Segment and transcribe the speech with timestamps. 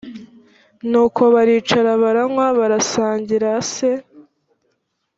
[0.89, 3.91] nuko baricara baranywa barasangira se